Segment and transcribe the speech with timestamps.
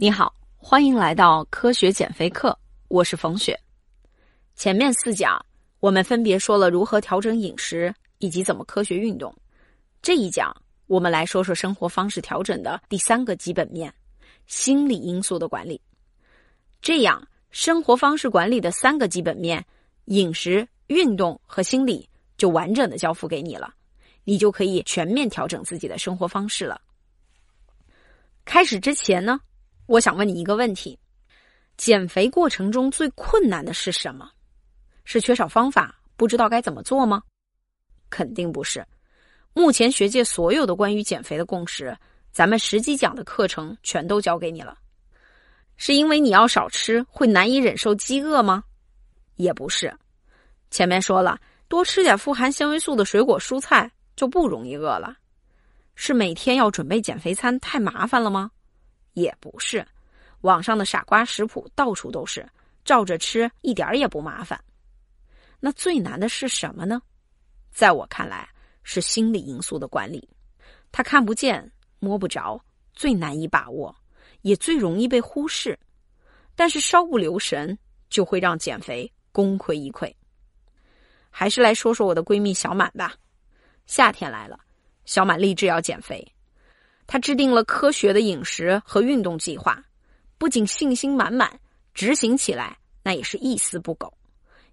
[0.00, 3.58] 你好，欢迎来到科学减肥课，我是冯雪。
[4.54, 5.44] 前面四讲
[5.80, 9.34] 我们分别说了如何调整饮食以及怎么科学运动，
[10.00, 10.56] 这一讲
[10.86, 13.92] 我们来说说生活方式调整的第三个基本面——
[14.46, 15.80] 心理因素的管理。
[16.80, 17.20] 这样，
[17.50, 19.66] 生活方式管理的三个基本面——
[20.06, 23.74] 饮食、运动和心理，就完整的交付给你了，
[24.22, 26.80] 你就可以全面调整自己的生活方式了。
[28.44, 29.40] 开始之前呢？
[29.88, 30.98] 我想问你一个问题：
[31.78, 34.30] 减肥过程中最困难的是什么？
[35.04, 37.22] 是缺少方法，不知道该怎么做吗？
[38.10, 38.86] 肯定不是。
[39.54, 41.96] 目前学界所有的关于减肥的共识，
[42.30, 44.76] 咱们实际讲的课程全都教给你了。
[45.78, 48.62] 是因为你要少吃会难以忍受饥饿吗？
[49.36, 49.90] 也不是。
[50.70, 55.16] 前面说了，多吃点富含纤维素的水果蔬菜就不容易饿了。
[55.94, 58.50] 是每天要准备减肥餐太麻烦了吗？
[59.18, 59.86] 也不是，
[60.42, 62.48] 网上的傻瓜食谱到处都是，
[62.84, 64.62] 照着吃一点也不麻烦。
[65.60, 67.02] 那最难的是什么呢？
[67.70, 68.48] 在我看来，
[68.82, 70.28] 是心理因素的管理。
[70.90, 72.60] 它看不见、摸不着，
[72.94, 73.94] 最难以把握，
[74.42, 75.78] 也最容易被忽视。
[76.54, 77.78] 但是稍不留神，
[78.08, 80.12] 就会让减肥功亏一篑。
[81.30, 83.14] 还是来说说我的闺蜜小满吧。
[83.86, 84.58] 夏天来了，
[85.04, 86.26] 小满立志要减肥。
[87.08, 89.82] 他制定了科学的饮食和运动计划，
[90.36, 91.58] 不仅信心满满，
[91.94, 94.12] 执行起来那也是一丝不苟。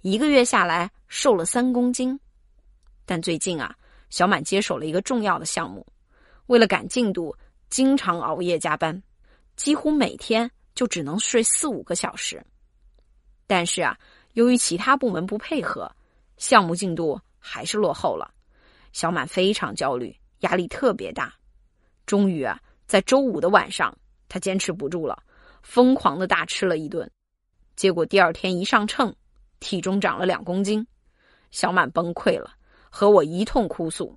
[0.00, 2.18] 一个月下来瘦了三公斤，
[3.04, 3.76] 但最近啊，
[4.08, 5.86] 小满接手了一个重要的项目，
[6.46, 7.36] 为了赶进度，
[7.68, 9.02] 经常熬夜加班，
[9.54, 12.42] 几乎每天就只能睡四五个小时。
[13.46, 13.98] 但是啊，
[14.32, 15.94] 由于其他部门不配合，
[16.38, 18.32] 项目进度还是落后了。
[18.94, 21.34] 小满非常焦虑，压力特别大。
[22.06, 23.96] 终于啊，在周五的晚上，
[24.28, 25.22] 他坚持不住了，
[25.62, 27.10] 疯狂的大吃了一顿。
[27.76, 29.14] 结果第二天一上秤，
[29.60, 30.86] 体重长了两公斤，
[31.50, 32.52] 小满崩溃了，
[32.90, 34.16] 和我一通哭诉：“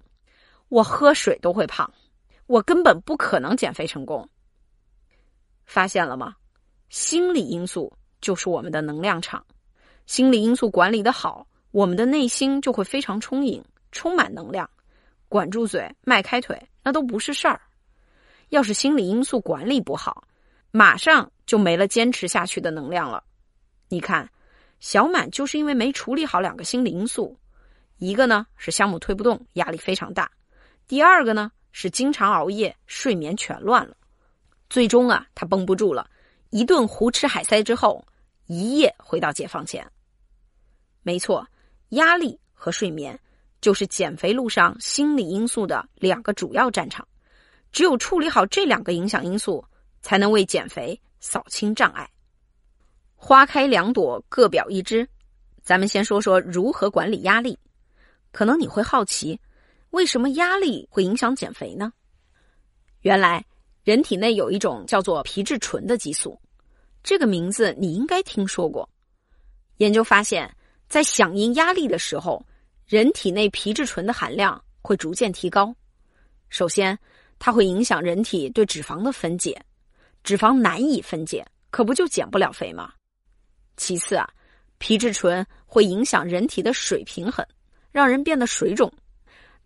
[0.67, 1.91] 我喝水都会胖，
[2.47, 4.27] 我根本不可能减肥成功。”
[5.65, 6.35] 发现了吗？
[6.89, 7.91] 心理因素
[8.21, 9.45] 就是我们的能量场，
[10.05, 14.69] 心理因素管理的好，我们的内心就会非常充盈，充满能量，
[15.27, 17.61] 管住嘴，迈开腿，那都不是事儿。
[18.49, 20.27] 要是心理因素管理不好，
[20.71, 23.23] 马上就没了坚持下去的能量了。
[23.89, 24.29] 你看，
[24.79, 27.37] 小满就是因为没处理好两个心理因素，
[27.97, 30.25] 一个呢是项目推不动，压力非常大；
[30.87, 33.95] 第二个呢是经常熬夜，睡眠全乱了。
[34.69, 36.09] 最终啊，他绷不住了，
[36.49, 38.05] 一顿胡吃海塞之后，
[38.47, 39.85] 一夜回到解放前。
[41.03, 41.47] 没错，
[41.89, 43.19] 压力和睡眠
[43.61, 47.07] 就是减肥路上心理因素的两个主要战场。
[47.75, 49.61] 只有处理好这两个影响因素，
[50.01, 52.09] 才能为减肥扫清障碍。
[53.17, 55.05] 花开两朵，各表一枝。
[55.61, 57.59] 咱们先说说如何管理压力。
[58.31, 59.37] 可能你会好奇，
[59.89, 61.91] 为什么压力会影响减肥呢？
[63.01, 63.45] 原来，
[63.83, 66.39] 人体内有一种叫做皮质醇的激素，
[67.03, 68.89] 这个名字你应该听说过。
[69.79, 70.49] 研究发现，
[70.87, 72.41] 在响应压力的时候，
[72.85, 75.75] 人体内皮质醇的含量会逐渐提高。
[76.47, 76.97] 首先，
[77.37, 79.59] 它会影响人体对脂肪的分解，
[80.23, 82.93] 脂肪难以分解，可不就减不了肥吗？
[83.77, 84.27] 其次啊，
[84.77, 87.45] 皮质醇会影响人体的水平衡，
[87.91, 88.91] 让人变得水肿。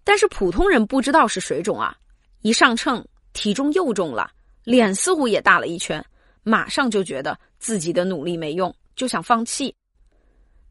[0.03, 1.95] 但是普通人不知道是水肿啊，
[2.41, 4.31] 一上秤体重又重了，
[4.63, 6.03] 脸似乎也大了一圈，
[6.41, 9.73] 马上就觉得自己的努力没用，就想放弃。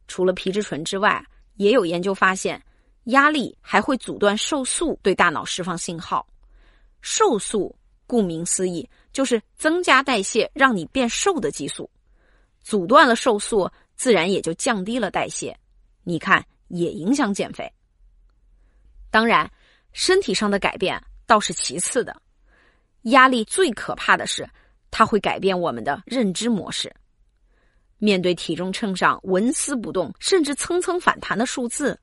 [0.09, 2.60] 除了皮质醇之外，也有研究发现，
[3.04, 6.26] 压力还会阻断瘦素对大脑释放信号。
[7.00, 7.75] 瘦素
[8.06, 11.91] 顾名思义就是增加代谢让你变瘦的激素，
[12.62, 15.56] 阻断了瘦素，自然也就降低了代谢。
[16.04, 17.70] 你看，也影响减肥。
[19.10, 19.50] 当然，
[19.92, 22.14] 身体上的改变倒是其次的，
[23.03, 24.48] 压力最可怕的是，
[24.91, 26.95] 它会改变我们的认知模式。
[27.98, 31.98] 面对体重秤上纹丝不动，甚至蹭蹭反弹的数字，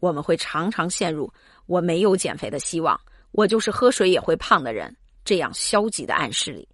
[0.00, 1.30] 我们会常常陷入
[1.66, 2.98] “我没有减肥的希望”。
[3.34, 6.68] 我就是喝水也会胖的人，这样消极的暗示里，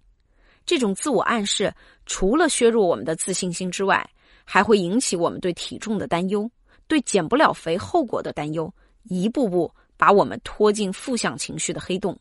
[0.63, 1.73] 这种自我暗示
[2.05, 4.07] 除了削弱我们的自信心之外，
[4.45, 6.49] 还会引起我们对体重的担忧，
[6.85, 8.71] 对减不了肥后果的担忧，
[9.05, 12.15] 一步步把我们拖进负向情绪的黑洞。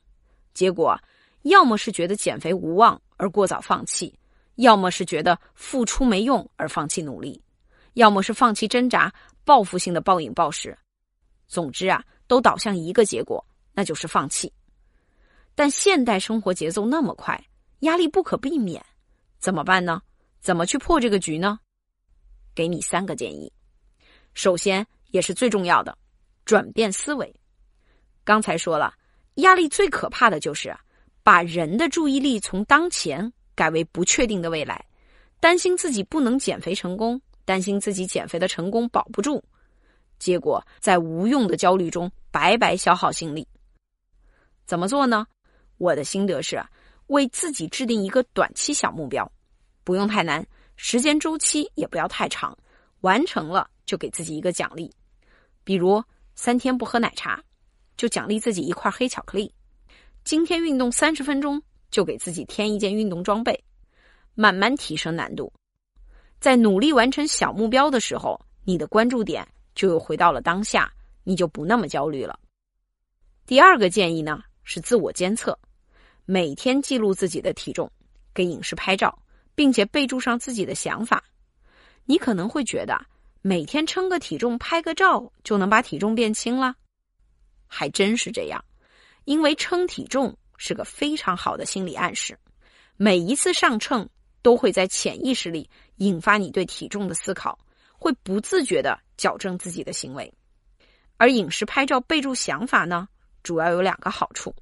[0.54, 0.98] 结果，
[1.42, 4.18] 要么是觉得减肥无望而过早放弃，
[4.54, 7.38] 要么是觉得付出没用而放弃努力，
[7.92, 9.12] 要么是放弃挣扎，
[9.44, 10.74] 报复性的暴饮暴食。
[11.46, 13.44] 总之啊，都导向一个结果。
[13.72, 14.52] 那就是放弃，
[15.54, 17.42] 但现代生活节奏那么快，
[17.80, 18.84] 压力不可避免，
[19.38, 20.02] 怎么办呢？
[20.40, 21.58] 怎么去破这个局呢？
[22.54, 23.52] 给你三个建议。
[24.34, 25.96] 首先，也是最重要的，
[26.44, 27.34] 转变思维。
[28.24, 28.94] 刚才说了，
[29.34, 30.76] 压力最可怕的就是
[31.22, 34.84] 把人的注意力从当前改为不确定的未来，
[35.40, 39.42] 担心自己不能减肥成功，担心自己减肥的成功保不住，
[40.18, 43.46] 结果在无用的焦虑中白白消耗心力。
[44.70, 45.26] 怎么做呢？
[45.78, 46.64] 我的心得是，
[47.08, 49.28] 为自己制定一个短期小目标，
[49.82, 50.46] 不用太难，
[50.76, 52.56] 时间周期也不要太长，
[53.00, 54.88] 完成了就给自己一个奖励，
[55.64, 56.00] 比如
[56.36, 57.42] 三天不喝奶茶。
[57.96, 59.52] 就奖励自己一块黑巧克力，
[60.22, 63.64] 今天运动三十分钟，就给自己添一件运动装备，
[64.36, 65.52] 慢慢提升难度。
[66.38, 69.44] 在努力完成小目标的时候，你的关注点
[69.74, 70.92] 就又回到了当下，
[71.24, 72.38] 你就不那么焦虑了。
[73.46, 74.40] 第二个建议呢
[74.72, 75.58] 是自我监测，
[76.26, 77.90] 每天记录自己的体重，
[78.32, 79.20] 给饮食拍照，
[79.56, 81.24] 并且备注上自己的想法。
[82.04, 83.04] 你可能会觉得
[83.42, 86.76] 每天称个体重、拍个照就能把体重变轻了。
[87.66, 88.64] 还真是这样，
[89.24, 92.38] 因为称体重是个非常好的心理暗示，
[92.96, 94.08] 每一次上秤
[94.40, 97.58] 都会在潜意识里引发你对体重的思考，
[97.98, 100.32] 会不自觉的矫正自己的行为。
[101.16, 103.08] 而饮食拍照备注想法呢，
[103.42, 104.54] 主要有两个好处：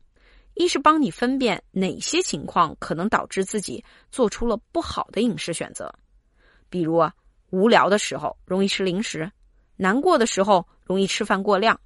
[0.54, 5.92] 一是帮你分辨哪些情况可能导致自己做出了不好的饮食选择，
[6.68, 7.02] 比如
[7.50, 9.30] 无聊的时候容易吃零食，
[9.76, 11.80] 难过的时候容易吃饭过量。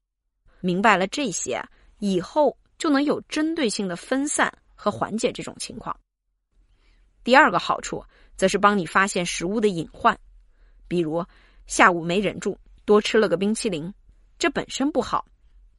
[0.60, 1.62] 明白了这些，
[1.98, 5.96] 以后就能有针对性的分散和缓解这种情况。
[7.24, 8.04] 第二个好处，
[8.36, 10.18] 则是帮你发现食物的隐患，
[10.88, 11.24] 比如
[11.66, 13.92] 下午没忍住多吃了个冰淇淋，
[14.38, 15.24] 这本身不好，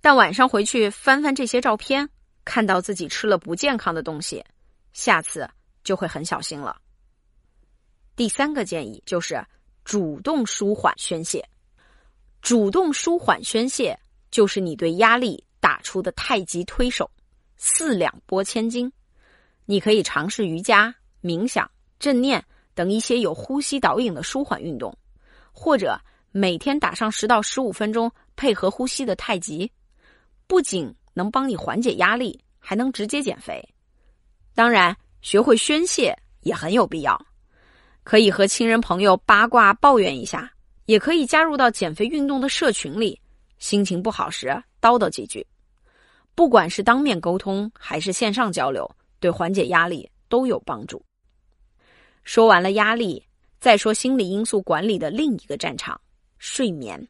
[0.03, 2.09] 但晚上回去翻翻这些照片，
[2.43, 4.43] 看到自己吃了不健康的东西，
[4.91, 5.49] 下次
[5.81, 6.75] 就会很小心了。
[8.13, 9.41] 第三个建议就是
[9.85, 11.47] 主动舒缓宣泄，
[12.41, 13.97] 主动舒缓宣泄。
[14.29, 17.09] 就是你对压力打出的太极推手，
[17.55, 18.91] 四两拨千斤。
[19.65, 24.97] 你可以尝试瑜伽、冥想、正念等一些有呼吸导引的舒缓运动，
[25.51, 26.01] 或者
[26.31, 29.71] 每天打上十到十五分钟配合呼吸的太极，
[30.53, 33.59] 不仅能帮你缓解压力，还能直接减肥。
[34.53, 37.19] 当然，学会宣泄也很有必要，
[38.03, 40.53] 可以和亲人朋友八卦抱怨一下，
[40.85, 43.19] 也可以加入到减肥运动的社群里。
[43.57, 44.45] 心情不好时
[44.79, 45.43] 叨叨几句，
[46.35, 48.87] 不管是当面沟通还是线上交流，
[49.19, 51.03] 对缓解压力都有帮助。
[52.23, 53.25] 说完了压力，
[53.59, 55.99] 再说心理因素管理的另一个战场——
[56.37, 57.07] 睡眠。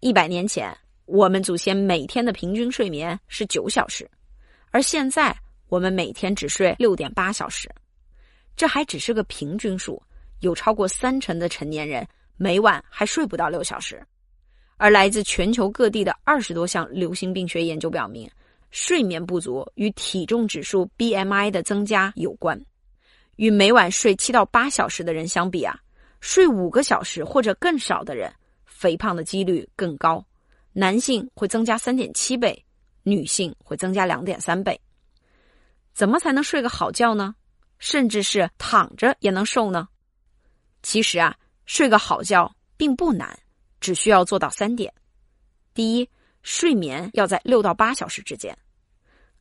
[0.00, 0.76] 一百年前，
[1.10, 4.08] 我们祖先每天的平均睡眠是九小时，
[4.70, 5.36] 而现在
[5.68, 7.68] 我们每天只睡六点八小时，
[8.54, 10.00] 这还只是个平均数，
[10.38, 14.00] 有超过三成的成年人每晚还睡不到六小时。
[14.76, 18.30] 而来自全球各地的二十多项流行病学研究表明，
[18.70, 22.58] 睡眠不足与体重指数 BMI 的增加有关。
[23.34, 25.76] 与每晚睡七到八小时的人相比啊，
[26.20, 28.32] 睡五个小时或者更少的人，
[28.64, 30.24] 肥胖的几率更高。
[30.72, 32.64] 男性会增加三点七倍，
[33.02, 34.80] 女性会增加两点三倍。
[35.92, 37.34] 怎么才能睡个好觉呢？
[37.78, 39.88] 甚至是躺着也能瘦呢？
[40.82, 41.36] 其实啊，
[41.66, 43.38] 睡个好觉并不难。
[43.80, 44.92] 只需要做到三点：
[45.72, 46.06] 第一，
[46.42, 48.56] 睡眠要在六到八小时之间。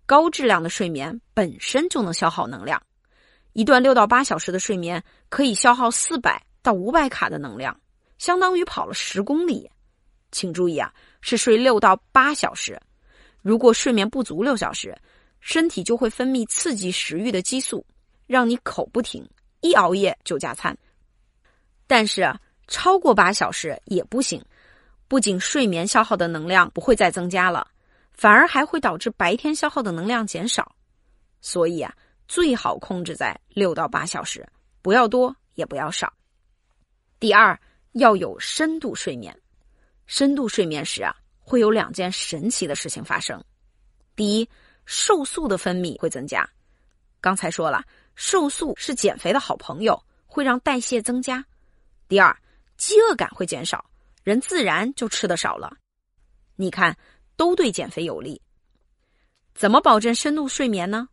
[0.06, 2.82] 高质量的睡眠本身就能消耗能量，
[3.52, 7.78] 一段六到八小时的睡眠可以消耗四百到五百卡的能量，
[8.18, 9.70] 相当于跑了十公里。
[10.32, 12.80] 请注意啊，是睡六到八小时。
[13.42, 14.96] 如果睡眠不足六小时，
[15.40, 17.86] 身体就会分泌刺激食欲的激素，
[18.28, 19.28] 让你口不停，
[19.62, 20.78] 一熬夜就加餐。
[21.88, 22.32] 但是。
[22.72, 24.40] 超过八小时也不行，
[25.08, 27.68] 不仅睡眠消耗的能量不会再增加了，
[28.14, 30.72] 反而还会导致白天消耗的能量减少。
[31.42, 31.92] 所以啊，
[32.28, 34.48] 最好控制在六到八小时，
[34.84, 36.14] 不要多也不要少。
[37.20, 37.60] 第二，
[37.94, 39.36] 要有深度睡眠。
[40.10, 43.40] 深度睡眠时啊，会有两件神奇的事情发生。
[44.16, 44.50] 第一，
[44.88, 46.50] 瘦素的分泌会增加。
[47.22, 47.86] 刚才说了，
[48.16, 51.46] 瘦素是减肥的好朋友，会让代谢增加。
[52.08, 52.36] 第二。
[52.76, 53.84] 饥饿感会减少，
[54.24, 55.76] 人自然就吃的少了。
[56.56, 56.98] 你看，
[57.36, 58.42] 都对减肥有利。
[59.54, 61.10] 怎么保证深度睡眠呢？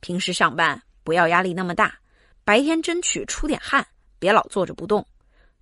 [0.00, 2.00] 平时上班不要压力那么大，
[2.44, 3.86] 白天争取出点汗，
[4.18, 5.06] 别老坐着不动。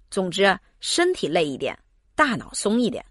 [0.09, 1.77] 总之，身体累一点，
[2.15, 3.05] 大脑松一点。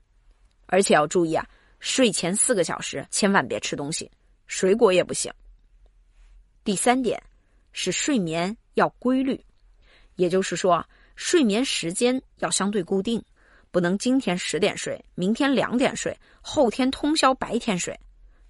[0.66, 1.48] 而且要注意啊，
[1.80, 4.10] 睡前四个小时千万别吃东西，
[4.48, 5.32] 水果也不行。
[6.64, 7.22] 第三点
[7.74, 9.44] 是睡眠要规律，
[10.16, 10.84] 也就是说，
[11.16, 13.24] 睡眠时间要相对固定，
[13.70, 18.00] 不能今天十点睡，明天两点睡，后天通宵白天睡，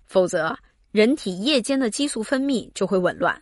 [0.06, 0.58] 否则
[0.92, 3.42] 人体夜间的激素分泌就会紊乱，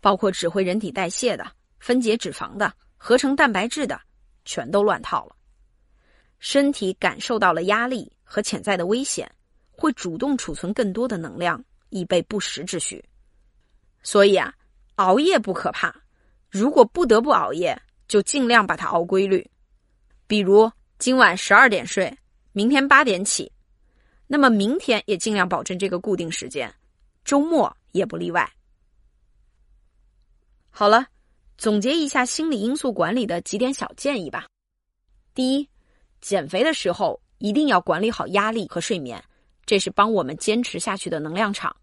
[0.00, 1.46] 包括指挥人体代谢的、
[1.78, 3.98] 分解脂肪的、合成蛋白质的，
[4.44, 5.36] 全都乱套了。
[6.40, 9.30] 身体感受到了压力和潜在的危险，
[9.70, 13.02] 会主动储存更多的能量，以备不时之需。
[14.02, 14.52] 所以啊，
[14.96, 15.94] 熬夜不可怕，
[16.48, 19.48] 如果不得不熬夜，就尽量把它熬规律。
[20.26, 22.12] 比如今晚十二点睡，
[22.52, 23.52] 明天八点起，
[24.26, 26.74] 那么明天也尽量保证这个固定时间，
[27.24, 28.50] 周末也不例外。
[30.70, 31.06] 好了，
[31.58, 34.46] 总结一下心理因素管理的几点小建议吧。
[35.34, 35.68] 第一，
[36.20, 39.22] 减肥的时候一定要管理好压力和睡眠，
[39.66, 41.74] 这是帮我们坚持下去的能量场。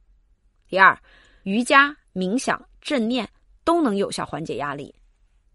[0.67, 0.97] 第二，
[1.43, 1.95] 瑜伽。
[2.13, 3.29] 冥想、正念
[3.63, 4.91] 都能有效缓解压力。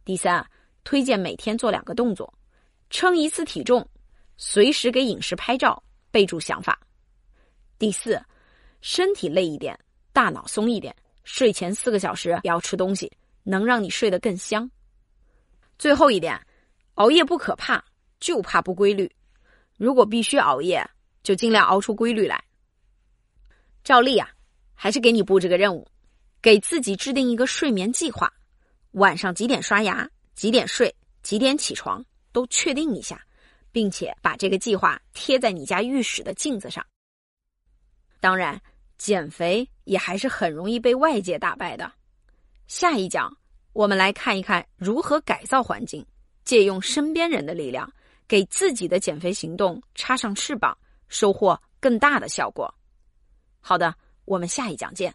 [0.05, 0.49] 第三，
[0.85, 2.33] 推荐每天做两个动作：
[2.89, 3.85] 称一次体重，
[4.37, 6.79] 随时给饮食拍照，备注想法。
[7.81, 8.23] 第四，
[8.81, 9.77] 身体累一点，
[10.13, 13.11] 大脑松一点，睡前四个小时不要吃东西，
[13.43, 14.71] 能让你睡得更香。
[15.81, 16.41] 最后一点，
[16.95, 17.85] 熬夜不可怕，
[18.23, 19.11] 就怕不规律。
[19.77, 20.89] 如果必须熬夜，
[21.25, 22.41] 就尽量熬出规律来。
[23.83, 24.31] 照例啊，
[24.75, 25.85] 还是给你布置个任务。
[26.41, 28.33] 给自己制定一个睡眠计划，
[28.93, 33.21] 晚上几点刷牙，几点睡，几点起床，都确定一下，
[33.73, 36.85] 并且把这个计划贴在你家浴室的镜子上。
[38.21, 38.61] 当然，
[38.99, 41.93] 减肥也还是很容易被外界打败的。
[42.69, 43.37] 下一讲，
[43.73, 46.05] 我们来看一看如何改造环境，
[46.45, 47.93] 借用身边人的力量，
[48.33, 50.75] 给自己的减肥行动插上翅膀，
[51.07, 52.75] 收获更大的效果。
[53.61, 55.15] 好的，我们下一讲见。